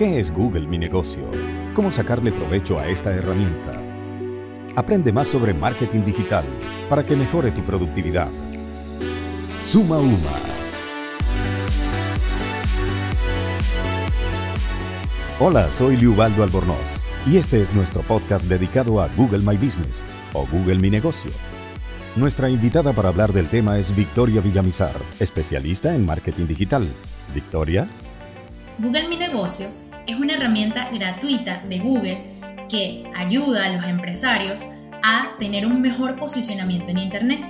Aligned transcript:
¿Qué 0.00 0.18
es 0.18 0.32
Google 0.32 0.66
Mi 0.66 0.78
Negocio? 0.78 1.30
¿Cómo 1.74 1.90
sacarle 1.90 2.32
provecho 2.32 2.78
a 2.78 2.88
esta 2.88 3.14
herramienta? 3.14 3.74
Aprende 4.74 5.12
más 5.12 5.28
sobre 5.28 5.52
marketing 5.52 6.06
digital 6.06 6.46
para 6.88 7.04
que 7.04 7.14
mejore 7.14 7.50
tu 7.50 7.60
productividad. 7.60 8.30
Suma 9.62 9.98
UMAS. 9.98 10.86
Hola, 15.38 15.70
soy 15.70 15.98
Liubaldo 15.98 16.44
Albornoz 16.44 17.02
y 17.26 17.36
este 17.36 17.60
es 17.60 17.74
nuestro 17.74 18.00
podcast 18.00 18.46
dedicado 18.46 19.02
a 19.02 19.08
Google 19.08 19.40
My 19.40 19.58
Business 19.58 20.02
o 20.32 20.46
Google 20.46 20.76
Mi 20.76 20.88
Negocio. 20.88 21.30
Nuestra 22.16 22.48
invitada 22.48 22.94
para 22.94 23.10
hablar 23.10 23.34
del 23.34 23.50
tema 23.50 23.78
es 23.78 23.94
Victoria 23.94 24.40
Villamizar, 24.40 24.96
especialista 25.18 25.94
en 25.94 26.06
marketing 26.06 26.46
digital. 26.46 26.88
Victoria. 27.34 27.86
Google 28.78 29.06
Mi 29.10 29.18
Negocio 29.18 29.89
es 30.06 30.18
una 30.18 30.34
herramienta 30.34 30.90
gratuita 30.90 31.62
de 31.68 31.78
Google 31.78 32.22
que 32.68 33.04
ayuda 33.16 33.66
a 33.66 33.68
los 33.70 33.84
empresarios 33.84 34.64
a 35.02 35.36
tener 35.38 35.66
un 35.66 35.80
mejor 35.80 36.16
posicionamiento 36.16 36.90
en 36.90 36.98
Internet. 36.98 37.40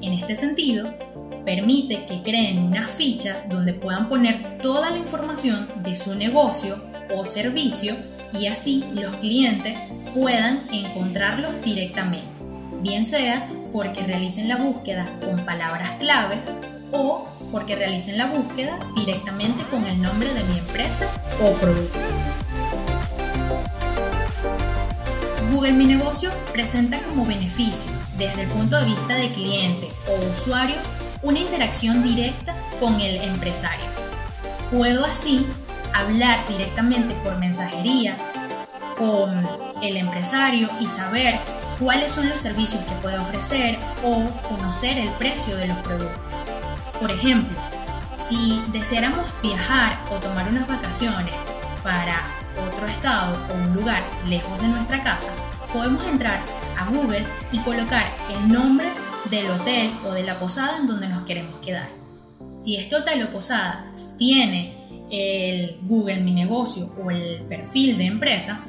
En 0.00 0.12
este 0.12 0.36
sentido, 0.36 0.94
permite 1.44 2.04
que 2.06 2.22
creen 2.22 2.58
una 2.58 2.86
ficha 2.86 3.44
donde 3.48 3.74
puedan 3.74 4.08
poner 4.08 4.58
toda 4.58 4.90
la 4.90 4.96
información 4.96 5.68
de 5.82 5.96
su 5.96 6.14
negocio 6.14 6.82
o 7.14 7.24
servicio 7.24 7.96
y 8.32 8.46
así 8.46 8.84
los 8.94 9.14
clientes 9.16 9.78
puedan 10.14 10.62
encontrarlos 10.72 11.60
directamente, 11.62 12.26
bien 12.80 13.04
sea 13.04 13.48
porque 13.72 14.02
realicen 14.02 14.48
la 14.48 14.56
búsqueda 14.56 15.18
con 15.20 15.44
palabras 15.44 15.92
claves 15.98 16.52
o 16.92 17.28
porque 17.52 17.76
realicen 17.76 18.16
la 18.16 18.26
búsqueda 18.26 18.78
directamente 18.96 19.62
con 19.70 19.84
el 19.84 20.00
nombre 20.00 20.32
de 20.32 20.42
mi 20.44 20.58
empresa 20.58 21.06
o 21.40 21.52
producto. 21.58 21.98
Google 25.52 25.74
Mi 25.74 25.84
Negocio 25.84 26.30
presenta 26.50 26.98
como 27.02 27.26
beneficio, 27.26 27.92
desde 28.16 28.42
el 28.42 28.48
punto 28.48 28.80
de 28.80 28.86
vista 28.86 29.14
de 29.14 29.30
cliente 29.32 29.90
o 30.08 30.32
usuario, 30.32 30.76
una 31.22 31.38
interacción 31.38 32.02
directa 32.02 32.56
con 32.80 33.00
el 33.00 33.16
empresario. 33.16 33.84
Puedo 34.70 35.04
así 35.04 35.46
hablar 35.92 36.48
directamente 36.48 37.14
por 37.22 37.38
mensajería 37.38 38.16
con 38.96 39.46
el 39.82 39.96
empresario 39.98 40.70
y 40.80 40.86
saber 40.86 41.38
cuáles 41.78 42.10
son 42.10 42.28
los 42.28 42.40
servicios 42.40 42.82
que 42.84 42.94
puede 42.96 43.18
ofrecer 43.18 43.78
o 44.02 44.24
conocer 44.48 44.96
el 44.96 45.10
precio 45.10 45.56
de 45.56 45.66
los 45.66 45.76
productos. 45.78 46.41
Por 47.00 47.10
ejemplo, 47.10 47.58
si 48.22 48.62
deseáramos 48.72 49.24
viajar 49.42 49.98
o 50.10 50.16
tomar 50.16 50.48
unas 50.48 50.68
vacaciones 50.68 51.34
para 51.82 52.24
otro 52.68 52.86
estado 52.86 53.36
o 53.50 53.54
un 53.54 53.74
lugar 53.74 54.02
lejos 54.28 54.60
de 54.60 54.68
nuestra 54.68 55.02
casa, 55.02 55.32
podemos 55.72 56.04
entrar 56.06 56.40
a 56.78 56.86
Google 56.90 57.24
y 57.50 57.58
colocar 57.60 58.04
el 58.30 58.52
nombre 58.52 58.86
del 59.30 59.50
hotel 59.50 59.92
o 60.06 60.12
de 60.12 60.22
la 60.22 60.38
posada 60.38 60.78
en 60.78 60.86
donde 60.86 61.08
nos 61.08 61.24
queremos 61.24 61.60
quedar. 61.60 61.88
Si 62.54 62.76
este 62.76 62.96
hotel 62.96 63.24
o 63.24 63.30
posada 63.32 63.92
tiene 64.18 64.74
el 65.10 65.78
Google 65.82 66.20
Mi 66.20 66.32
Negocio 66.32 66.94
o 67.02 67.10
el 67.10 67.42
perfil 67.42 67.98
de 67.98 68.06
empresa, 68.06 68.60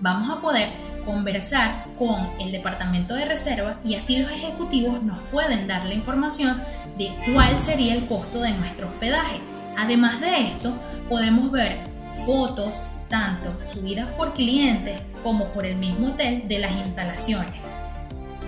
vamos 0.00 0.30
a 0.30 0.40
poder 0.40 0.70
conversar 1.04 1.84
con 1.98 2.28
el 2.40 2.52
departamento 2.52 3.14
de 3.14 3.24
reserva 3.24 3.76
y 3.84 3.94
así 3.94 4.18
los 4.18 4.30
ejecutivos 4.30 5.02
nos 5.02 5.18
pueden 5.30 5.66
dar 5.66 5.84
la 5.86 5.94
información 5.94 6.60
de 6.98 7.12
cuál 7.32 7.62
sería 7.62 7.94
el 7.94 8.06
costo 8.06 8.40
de 8.40 8.52
nuestro 8.52 8.88
hospedaje. 8.88 9.40
Además 9.76 10.20
de 10.20 10.42
esto, 10.42 10.74
podemos 11.08 11.50
ver 11.50 11.76
fotos 12.26 12.74
tanto 13.08 13.54
subidas 13.72 14.08
por 14.12 14.32
clientes 14.32 15.00
como 15.22 15.46
por 15.48 15.66
el 15.66 15.76
mismo 15.76 16.08
hotel 16.08 16.48
de 16.48 16.58
las 16.58 16.72
instalaciones. 16.72 17.66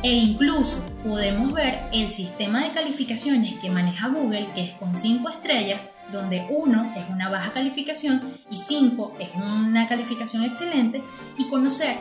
E 0.03 0.12
incluso 0.12 0.84
podemos 1.03 1.53
ver 1.53 1.81
el 1.93 2.11
sistema 2.11 2.62
de 2.62 2.73
calificaciones 2.73 3.55
que 3.55 3.71
maneja 3.71 4.09
Google, 4.09 4.47
que 4.55 4.65
es 4.65 4.73
con 4.73 4.95
5 4.95 5.28
estrellas, 5.31 5.81
donde 6.12 6.47
1 6.51 6.93
es 6.97 7.09
una 7.11 7.31
baja 7.31 7.53
calificación 7.53 8.23
y 8.51 8.59
5 8.59 9.17
es 9.19 9.28
una 9.34 9.89
calificación 9.89 10.45
excelente, 10.45 11.03
y 11.39 11.49
conocer 11.49 11.97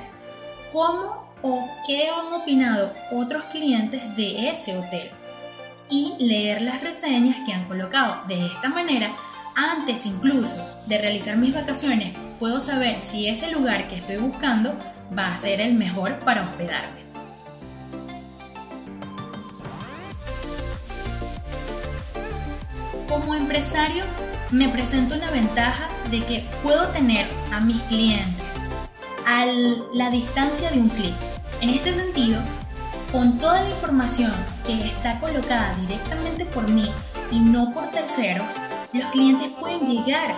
cómo 0.74 1.32
o 1.44 1.70
qué 1.86 2.10
han 2.10 2.34
opinado 2.34 2.92
otros 3.12 3.44
clientes 3.46 4.02
de 4.18 4.50
ese 4.50 4.76
hotel 4.76 5.12
y 5.90 6.16
leer 6.18 6.64
las 6.64 6.82
reseñas 6.82 7.38
que 7.46 7.54
han 7.54 7.66
colocado. 7.66 8.28
De 8.28 8.48
esta 8.48 8.70
manera, 8.70 9.12
antes 9.56 10.08
incluso 10.08 10.58
de 10.88 10.98
realizar 10.98 11.38
mis 11.38 11.54
vacaciones, 11.54 12.18
puedo 12.40 12.60
saber 12.60 13.02
si 13.02 13.28
ese 13.28 13.52
lugar 13.52 13.88
que 13.88 13.96
estoy 13.96 14.18
buscando 14.18 14.76
va 15.18 15.28
a 15.28 15.38
ser 15.38 15.62
el 15.62 15.76
mejor 15.76 16.20
para 16.20 16.50
hospedarme. 16.50 17.04
Como 23.08 23.36
empresario, 23.36 24.04
me 24.50 24.70
presento 24.70 25.16
una 25.16 25.30
ventaja 25.30 25.88
de 26.10 26.26
que 26.26 26.50
puedo 26.64 26.88
tener 26.88 27.28
a 27.52 27.60
mis 27.60 27.82
clientes 27.84 28.43
a 29.26 29.46
la 29.46 30.10
distancia 30.10 30.70
de 30.72 30.80
un 30.80 30.90
clic. 30.90 31.14
En 31.62 31.70
este 31.70 31.94
sentido, 31.94 32.40
con 33.12 33.38
toda 33.38 33.62
la 33.62 33.70
información 33.70 34.34
que 34.66 34.86
está 34.86 35.20
colocada 35.20 35.76
directamente 35.82 36.46
por 36.46 36.70
mí 36.70 36.92
y 37.32 37.40
no 37.40 37.72
por 37.74 37.86
terceros, 37.92 38.48
los 38.92 39.06
clientes 39.08 39.50
pueden 39.60 39.88
llegar 39.88 40.36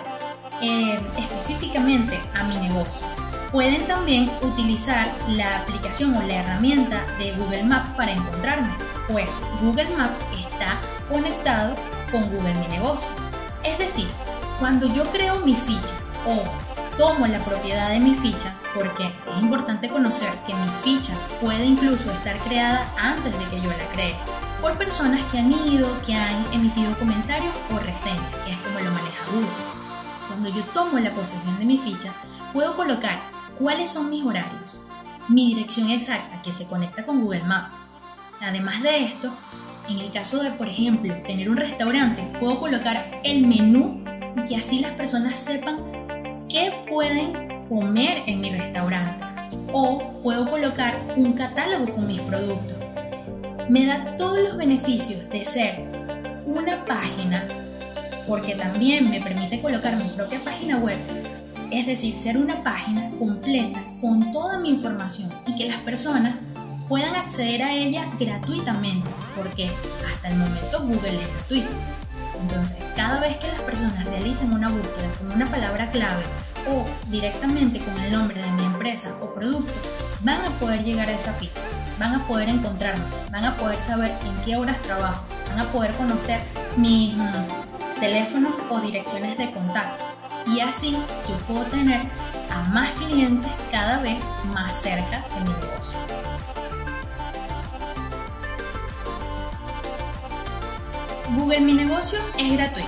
eh, 0.62 1.00
específicamente 1.18 2.20
a 2.34 2.44
mi 2.44 2.56
negocio. 2.58 3.06
Pueden 3.52 3.86
también 3.88 4.30
utilizar 4.42 5.08
la 5.30 5.60
aplicación 5.60 6.16
o 6.16 6.22
la 6.22 6.36
herramienta 6.36 7.02
de 7.18 7.34
Google 7.34 7.64
Maps 7.64 7.90
para 7.96 8.12
encontrarme, 8.12 8.74
pues 9.08 9.30
Google 9.62 9.90
Maps 9.98 10.16
está 10.38 10.80
conectado 11.10 11.76
con 12.12 12.30
Google 12.30 12.54
Mi 12.56 12.68
Negocio. 12.68 13.10
Es 13.64 13.78
decir, 13.78 14.08
cuando 14.60 14.88
yo 14.94 15.04
creo 15.06 15.40
mi 15.46 15.56
ficha 15.56 15.94
o 16.28 16.44
tomo 16.98 17.28
la 17.28 17.40
propiedad 17.40 17.90
de 17.90 18.00
mi 18.00 18.16
ficha, 18.16 18.54
porque 18.76 19.06
es 19.06 19.42
importante 19.42 19.90
conocer 19.90 20.30
que 20.46 20.54
mi 20.54 20.68
ficha 20.84 21.14
puede 21.42 21.66
incluso 21.66 22.12
estar 22.12 22.38
creada 22.40 22.86
antes 23.02 23.38
de 23.40 23.46
que 23.46 23.62
yo 23.62 23.70
la 23.70 23.88
cree, 23.94 24.16
por 24.62 24.78
personas 24.78 25.22
que 25.32 25.40
han 25.40 25.52
ido, 25.52 25.90
que 26.06 26.14
han 26.14 26.46
emitido 26.54 26.92
comentarios 27.00 27.54
o 27.74 27.80
reseñas, 27.80 28.36
que 28.46 28.52
es 28.52 28.58
como 28.58 28.80
lo 28.80 28.92
maneja 28.92 29.26
Google. 29.32 29.48
Cuando 30.28 30.50
yo 30.50 30.62
tomo 30.74 31.00
la 31.00 31.14
posesión 31.14 31.58
de 31.58 31.66
mi 31.66 31.78
ficha, 31.78 32.12
puedo 32.52 32.76
colocar 32.76 33.20
cuáles 33.58 33.90
son 33.90 34.10
mis 34.10 34.26
horarios, 34.26 34.80
mi 35.30 35.48
dirección 35.48 35.90
exacta 35.90 36.42
que 36.42 36.52
se 36.52 36.68
conecta 36.68 37.06
con 37.06 37.22
Google 37.22 37.44
Maps. 37.44 37.74
Además 38.42 38.84
de 38.84 39.06
esto, 39.06 39.34
en 39.88 40.00
el 40.00 40.12
caso 40.12 40.44
de, 40.44 40.52
por 40.52 40.68
ejemplo, 40.68 41.16
tener 41.26 41.50
un 41.50 41.58
restaurante, 41.58 42.24
puedo 42.40 42.60
colocar 42.60 43.22
el 43.24 43.48
menú 43.48 44.04
y 44.36 44.44
que 44.44 44.58
así 44.58 44.80
las 44.80 44.92
personas 44.92 45.36
sepan 45.36 46.46
qué 46.50 46.86
pueden 46.90 47.45
comer 47.70 48.24
en 48.28 48.42
mi 48.42 48.52
restaurante. 48.52 49.26
O 49.72 50.22
puedo 50.24 50.50
colocar 50.50 51.06
un 51.16 51.34
catálogo 51.34 51.94
con 51.94 52.08
mis 52.08 52.20
productos. 52.22 52.78
Me 53.70 53.86
da 53.86 54.16
todos 54.18 54.38
los 54.40 54.58
beneficios 54.58 55.28
de 55.30 55.44
ser 55.44 55.84
una 56.46 56.86
página, 56.86 57.48
porque 58.28 58.56
también 58.56 59.10
me 59.10 59.22
permite 59.22 59.62
colocar 59.62 59.96
mi 59.96 60.10
propia 60.10 60.40
página 60.44 60.78
web. 60.78 60.98
Es 61.72 61.86
decir, 61.88 62.14
ser 62.16 62.38
una 62.38 62.64
página 62.64 63.10
completa 63.18 63.84
con 64.02 64.32
toda 64.32 64.60
mi 64.60 64.70
información 64.70 65.30
y 65.48 65.56
que 65.56 65.68
las 65.68 65.80
personas 65.80 66.40
puedan 66.88 67.16
acceder 67.16 67.64
a 67.64 67.74
ella 67.74 68.06
gratuitamente, 68.20 69.10
porque 69.36 69.70
hasta 70.14 70.30
el 70.30 70.38
momento 70.38 70.84
Google 70.84 71.22
es 71.22 71.28
gratuito. 71.34 71.70
Entonces, 72.40 72.78
cada 72.96 73.20
vez 73.20 73.38
que 73.38 73.48
las 73.48 73.62
personas 73.62 74.06
realicen 74.06 74.54
una 74.54 74.70
búsqueda 74.70 75.10
con 75.18 75.32
una 75.32 75.48
palabra 75.48 75.90
clave 75.90 76.24
o 76.68 76.86
directamente 77.10 77.80
con 77.80 77.98
el 78.00 78.12
nombre 78.12 78.42
de 78.42 78.52
mi 78.52 78.64
empresa 78.64 79.16
o 79.22 79.34
producto, 79.34 79.72
van 80.22 80.42
a 80.42 80.50
poder 80.60 80.84
llegar 80.84 81.08
a 81.10 81.14
esa 81.14 81.34
ficha, 81.34 81.62
van 82.00 82.14
a 82.16 82.28
poder 82.28 82.50
encontrarme, 82.50 83.04
van 83.32 83.46
a 83.46 83.58
poder 83.58 83.82
saber 83.82 84.12
en 84.12 84.46
qué 84.46 84.56
horas 84.56 84.82
trabajo, 84.82 85.24
van 85.50 85.60
a 85.60 85.72
poder 85.72 85.94
conocer 85.96 86.40
mis 86.78 87.16
mm, 87.16 88.00
teléfonos 88.00 88.54
o 88.70 88.80
direcciones 88.82 89.38
de 89.38 89.52
contacto. 89.52 90.04
Y 90.48 90.60
así 90.60 90.92
yo 90.92 91.36
puedo 91.48 91.64
tener 91.66 92.02
a 92.52 92.62
más 92.70 92.92
clientes 92.92 93.52
cada 93.72 94.00
vez 94.00 94.24
más 94.54 94.76
cerca 94.76 95.24
de 95.34 95.42
mi 95.42 95.68
negocio. 95.68 96.00
Google 101.36 101.62
Mi 101.62 101.74
Negocio 101.74 102.20
es 102.38 102.54
gratuito, 102.54 102.88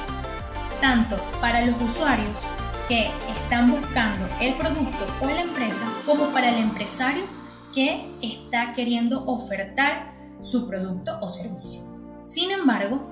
tanto 0.80 1.18
para 1.41 1.65
los 1.65 1.75
usuarios 1.81 2.38
que 2.88 3.10
están 3.44 3.72
buscando 3.72 4.28
el 4.39 4.54
producto 4.54 5.06
o 5.22 5.25
la 5.28 5.42
empresa, 5.42 5.86
como 6.06 6.28
para 6.28 6.50
el 6.50 6.63
empresario 6.63 7.24
que 7.74 8.10
está 8.22 8.74
queriendo 8.74 9.25
ofertar 9.25 10.13
su 10.42 10.68
producto 10.68 11.18
o 11.22 11.30
servicio. 11.30 11.81
Sin 12.24 12.51
embargo, 12.51 13.07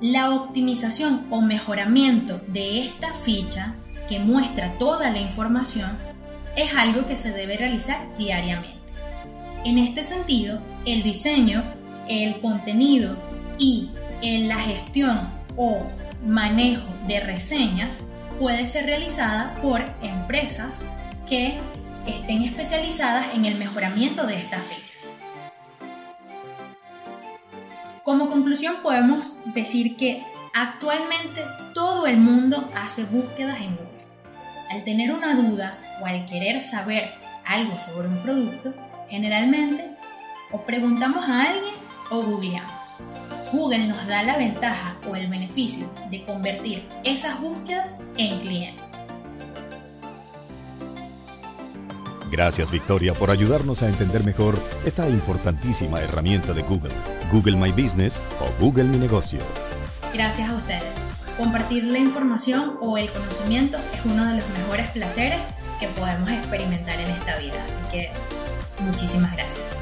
la 0.00 0.30
optimización 0.34 1.26
o 1.30 1.40
mejoramiento 1.40 2.40
de 2.48 2.80
esta 2.80 3.12
ficha 3.14 3.76
que 4.08 4.18
muestra 4.18 4.72
toda 4.78 5.10
la 5.10 5.20
información, 5.20 5.96
es 6.56 6.74
algo 6.74 7.06
que 7.06 7.16
se 7.16 7.32
debe 7.32 7.56
realizar 7.56 7.98
diariamente. 8.18 8.76
En 9.64 9.78
este 9.78 10.04
sentido, 10.04 10.58
el 10.84 11.02
diseño, 11.02 11.62
el 12.08 12.40
contenido 12.40 13.16
y 13.58 13.90
la 14.20 14.58
gestión 14.58 15.20
o 15.56 15.78
manejo 16.26 16.86
de 17.06 17.20
reseñas 17.20 18.04
puede 18.38 18.66
ser 18.66 18.86
realizada 18.86 19.54
por 19.62 19.82
empresas 20.02 20.80
que 21.28 21.58
estén 22.06 22.42
especializadas 22.42 23.34
en 23.34 23.44
el 23.44 23.56
mejoramiento 23.56 24.26
de 24.26 24.36
estas 24.36 24.64
fechas. 24.64 25.16
Como 28.04 28.28
conclusión 28.28 28.76
podemos 28.82 29.38
decir 29.54 29.96
que 29.96 30.22
actualmente 30.54 31.44
todo 31.72 32.06
el 32.06 32.18
mundo 32.18 32.68
hace 32.74 33.04
búsquedas 33.04 33.60
en 33.60 33.76
Google. 33.76 33.92
Al 34.70 34.84
tener 34.84 35.12
una 35.12 35.34
duda 35.34 35.78
o 36.00 36.06
al 36.06 36.26
querer 36.26 36.62
saber 36.62 37.10
algo 37.44 37.78
sobre 37.80 38.08
un 38.08 38.18
producto, 38.18 38.74
generalmente 39.08 39.96
o 40.50 40.62
preguntamos 40.62 41.28
a 41.28 41.42
alguien 41.42 41.74
o 42.10 42.22
googleamos. 42.22 42.94
Google 43.52 43.86
nos 43.86 44.06
da 44.06 44.22
la 44.22 44.38
ventaja 44.38 44.96
o 45.08 45.14
el 45.14 45.28
beneficio 45.28 45.86
de 46.10 46.24
convertir 46.24 46.88
esas 47.04 47.38
búsquedas 47.38 48.00
en 48.16 48.40
clientes. 48.40 48.82
Gracias 52.30 52.70
Victoria 52.70 53.12
por 53.12 53.30
ayudarnos 53.30 53.82
a 53.82 53.88
entender 53.88 54.24
mejor 54.24 54.58
esta 54.86 55.06
importantísima 55.06 56.00
herramienta 56.00 56.54
de 56.54 56.62
Google, 56.62 56.94
Google 57.30 57.56
My 57.56 57.70
Business 57.70 58.22
o 58.40 58.48
Google 58.58 58.84
Mi 58.84 58.96
Negocio. 58.96 59.40
Gracias 60.14 60.48
a 60.48 60.54
ustedes. 60.54 60.84
Compartir 61.36 61.84
la 61.84 61.98
información 61.98 62.78
o 62.80 62.96
el 62.96 63.10
conocimiento 63.10 63.76
es 63.76 64.00
uno 64.06 64.24
de 64.24 64.38
los 64.38 64.48
mejores 64.48 64.88
placeres 64.92 65.40
que 65.78 65.88
podemos 65.88 66.30
experimentar 66.30 66.98
en 66.98 67.10
esta 67.10 67.36
vida, 67.36 67.62
así 67.66 67.80
que 67.90 68.10
muchísimas 68.82 69.32
gracias. 69.32 69.76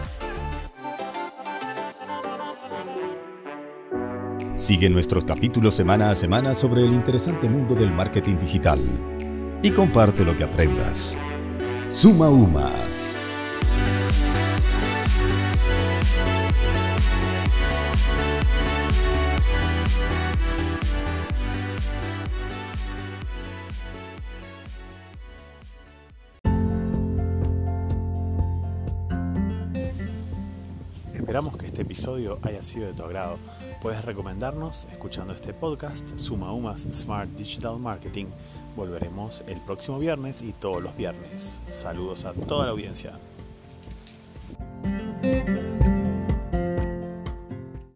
Sigue 4.71 4.89
nuestros 4.89 5.25
capítulos 5.25 5.75
semana 5.75 6.13
a 6.13 6.15
semana 6.15 6.55
sobre 6.55 6.85
el 6.85 6.93
interesante 6.93 7.49
mundo 7.49 7.75
del 7.75 7.91
marketing 7.91 8.37
digital 8.37 8.81
y 9.65 9.73
comparte 9.73 10.25
lo 10.25 10.37
que 10.37 10.45
aprendas. 10.45 11.17
Suma 11.89 12.31
Umas. 12.31 13.17
Esperamos 31.31 31.57
que 31.57 31.67
este 31.67 31.83
episodio 31.83 32.41
haya 32.43 32.61
sido 32.61 32.89
de 32.89 32.93
tu 32.93 33.05
agrado. 33.05 33.39
Puedes 33.81 34.05
recomendarnos 34.05 34.89
escuchando 34.91 35.33
este 35.33 35.55
podcast, 35.55 36.19
Suma 36.19 36.53
Umas 36.53 36.89
Smart 36.93 37.31
Digital 37.37 37.79
Marketing. 37.79 38.27
Volveremos 38.75 39.45
el 39.47 39.61
próximo 39.61 40.01
viernes 40.01 40.43
y 40.43 40.51
todos 40.51 40.83
los 40.83 40.97
viernes. 40.97 41.63
Saludos 41.69 42.25
a 42.25 42.33
toda 42.33 42.65
la 42.65 42.73
audiencia. 42.73 43.13